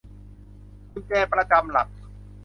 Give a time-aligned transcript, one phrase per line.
[0.91, 1.87] กุญแจประจำหลัก